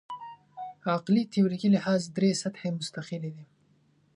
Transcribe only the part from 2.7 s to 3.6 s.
مستقلې دي.